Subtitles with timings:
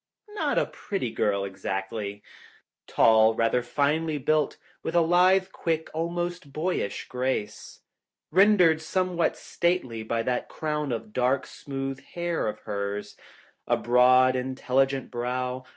[0.29, 2.23] Not a pretty girl, exactly.
[2.87, 7.81] Tall, rather finely built, with a lithe, quick, almost boyish grace.
[8.31, 13.15] Rendered somewhat stately by that crown of dark, smooth hair of hers.
[13.67, 15.65] A broad, intelligent brow.